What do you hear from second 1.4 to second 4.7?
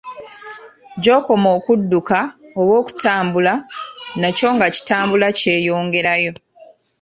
okudduka, oba okutambula, nakyo nga